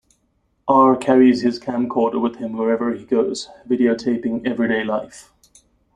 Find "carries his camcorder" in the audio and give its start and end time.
0.95-2.19